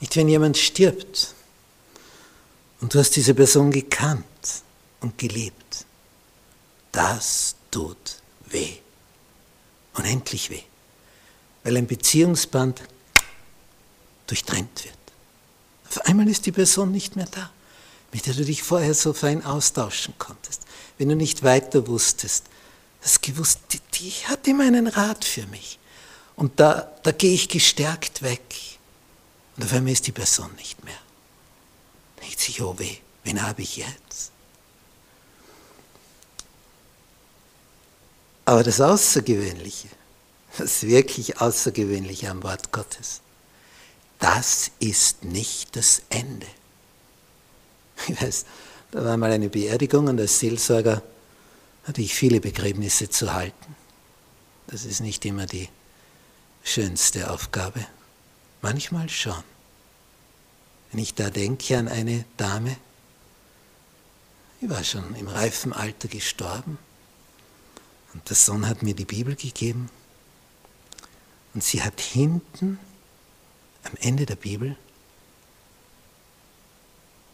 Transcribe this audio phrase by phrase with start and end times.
[0.00, 1.34] Nicht wenn jemand stirbt
[2.80, 4.24] und du hast diese Person gekannt
[5.00, 5.86] und geliebt.
[6.92, 8.74] Das tut weh.
[9.94, 10.62] Unendlich weh.
[11.62, 12.82] Weil ein Beziehungsband
[14.26, 14.94] durchtrennt wird.
[15.88, 17.50] Auf einmal ist die Person nicht mehr da,
[18.12, 20.62] mit der du dich vorher so fein austauschen konntest.
[20.98, 22.44] Wenn du nicht weiter wusstest,
[23.02, 25.78] hast gewusst, die, die hat immer einen Rat für mich.
[26.36, 28.42] Und da, da gehe ich gestärkt weg.
[29.56, 30.98] Und auf einmal ist die Person nicht mehr.
[32.20, 34.32] Denkt sich, oh weh, wen habe ich jetzt?
[38.44, 39.88] Aber das Außergewöhnliche,
[40.58, 43.20] das wirklich Außergewöhnliche am Wort Gottes,
[44.18, 46.46] das ist nicht das Ende.
[48.08, 48.44] Ich weiß,
[48.90, 51.02] da war mal eine Beerdigung und als Seelsorger
[51.84, 53.76] hatte ich viele Begräbnisse zu halten.
[54.66, 55.68] Das ist nicht immer die
[56.62, 57.86] schönste Aufgabe.
[58.64, 59.44] Manchmal schon.
[60.90, 62.74] Wenn ich da denke an eine Dame,
[64.62, 66.78] die war schon im reifen Alter gestorben
[68.14, 69.90] und der Sohn hat mir die Bibel gegeben
[71.52, 72.78] und sie hat hinten
[73.82, 74.78] am Ende der Bibel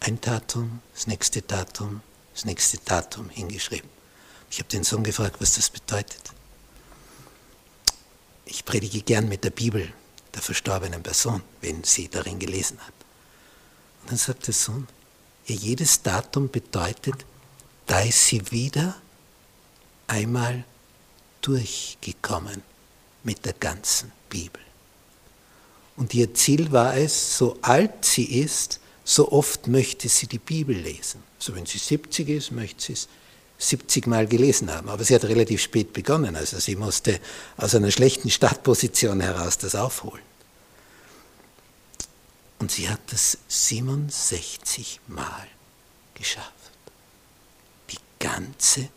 [0.00, 2.00] ein Datum, das nächste Datum,
[2.34, 3.88] das nächste Datum hingeschrieben.
[4.50, 6.32] Ich habe den Sohn gefragt, was das bedeutet.
[8.46, 9.92] Ich predige gern mit der Bibel
[10.34, 12.94] der verstorbenen Person, wenn sie darin gelesen hat.
[14.02, 14.86] Und dann sagt der Sohn,
[15.46, 17.24] ja, jedes Datum bedeutet,
[17.86, 18.96] da ist sie wieder
[20.06, 20.64] einmal
[21.42, 22.62] durchgekommen
[23.24, 24.60] mit der ganzen Bibel.
[25.96, 30.76] Und ihr Ziel war es, so alt sie ist, so oft möchte sie die Bibel
[30.76, 31.22] lesen.
[31.38, 33.08] So wenn sie 70 ist, möchte sie es
[33.60, 34.88] 70 Mal gelesen haben.
[34.88, 37.20] Aber sie hat relativ spät begonnen, also sie musste
[37.56, 40.22] aus einer schlechten Startposition heraus das aufholen.
[42.58, 45.46] Und sie hat das 67 Mal
[46.14, 46.50] geschafft.
[47.90, 48.88] Die ganze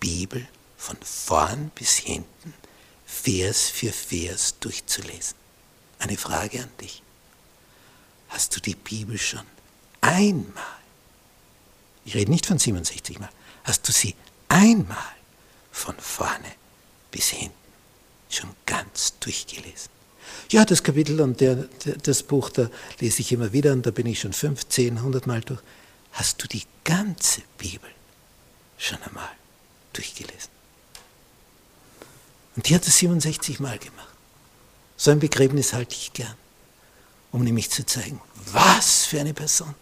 [0.00, 0.46] Bibel
[0.76, 2.54] von vorn bis hinten,
[3.06, 5.36] Vers für Vers durchzulesen.
[5.98, 7.02] Eine Frage an dich.
[8.28, 9.46] Hast du die Bibel schon
[10.00, 10.64] einmal,
[12.04, 13.30] ich rede nicht von 67 Mal,
[13.66, 14.14] hast du sie
[14.48, 14.96] einmal
[15.72, 16.52] von vorne
[17.10, 17.54] bis hinten
[18.30, 19.90] schon ganz durchgelesen?
[20.50, 23.90] Ja, das Kapitel und der, der, das Buch, da lese ich immer wieder und da
[23.90, 25.60] bin ich schon 15, 100 Mal durch.
[26.12, 27.90] Hast du die ganze Bibel
[28.78, 29.28] schon einmal
[29.92, 30.50] durchgelesen?
[32.54, 34.08] Und die hat es 67 Mal gemacht.
[34.96, 36.34] So ein Begräbnis halte ich gern,
[37.32, 38.20] um nämlich zu zeigen,
[38.52, 39.74] was für eine Person,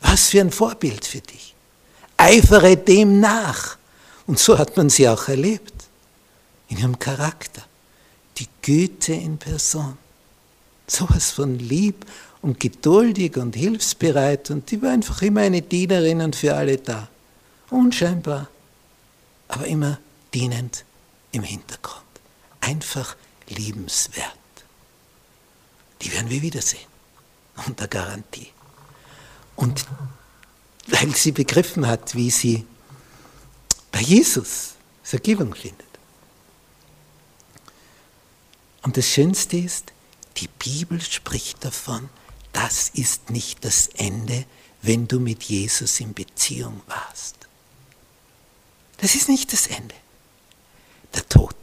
[0.00, 1.54] was für ein Vorbild für dich.
[2.22, 3.76] Eifere dem nach.
[4.28, 5.72] Und so hat man sie auch erlebt,
[6.68, 7.62] in ihrem Charakter.
[8.38, 9.98] Die Güte in Person.
[10.86, 12.06] Sowas von lieb
[12.40, 17.08] und geduldig und hilfsbereit und die war einfach immer eine Dienerin und für alle da.
[17.70, 18.48] Unscheinbar,
[19.48, 19.98] aber immer
[20.32, 20.84] dienend
[21.32, 22.02] im Hintergrund.
[22.60, 23.16] Einfach
[23.48, 24.26] liebenswert.
[26.02, 26.86] Die werden wir wiedersehen.
[27.66, 28.48] Unter Garantie.
[29.56, 29.86] Und
[30.86, 32.66] weil sie begriffen hat, wie sie
[33.90, 35.86] bei Jesus Vergebung findet.
[38.82, 39.92] Und das Schönste ist,
[40.38, 42.08] die Bibel spricht davon,
[42.52, 44.44] das ist nicht das Ende,
[44.82, 47.36] wenn du mit Jesus in Beziehung warst.
[48.98, 49.94] Das ist nicht das Ende
[51.14, 51.54] der Tod.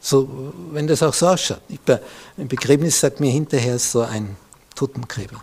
[0.00, 1.62] So, wenn das auch so ausschaut.
[1.68, 1.80] Ich,
[2.36, 4.36] Im Begräbnis sagt mir hinterher so ein
[4.74, 5.42] Totengräber.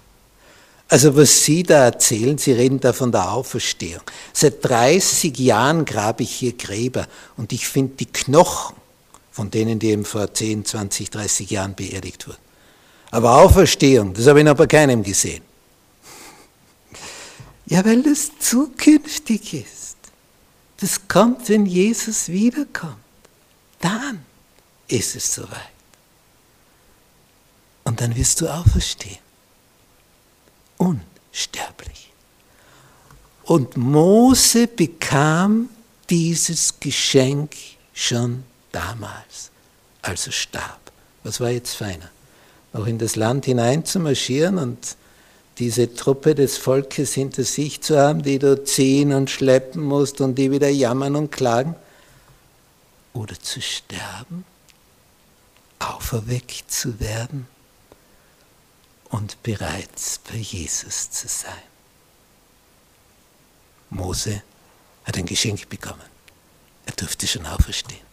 [0.92, 4.02] Also was Sie da erzählen, Sie reden da von der Auferstehung.
[4.34, 7.08] Seit 30 Jahren grabe ich hier Gräber
[7.38, 8.76] und ich finde die Knochen
[9.32, 12.42] von denen, die eben vor 10, 20, 30 Jahren beerdigt wurden.
[13.10, 15.42] Aber Auferstehung, das habe ich noch bei keinem gesehen.
[17.68, 19.96] Ja, weil das zukünftig ist.
[20.82, 22.98] Das kommt, wenn Jesus wiederkommt.
[23.80, 24.26] Dann
[24.90, 25.72] ist es soweit.
[27.86, 29.31] Und dann wirst du auferstehen.
[33.44, 35.70] Und Mose bekam
[36.10, 37.56] dieses Geschenk
[37.94, 39.52] schon damals,
[40.02, 40.80] als er starb.
[41.24, 42.10] Was war jetzt feiner?
[42.74, 44.96] Noch in das Land hineinzumarschieren und
[45.58, 50.36] diese Truppe des Volkes hinter sich zu haben, die du ziehen und schleppen musst und
[50.36, 51.76] die wieder jammern und klagen?
[53.14, 54.46] Oder zu sterben,
[55.80, 57.48] auferweckt zu werden
[59.10, 61.71] und bereits bei Jesus zu sein?
[63.92, 64.42] Mose
[65.04, 66.10] hat ein Geschenk bekommen.
[66.86, 68.11] Er durfte schon auferstehen.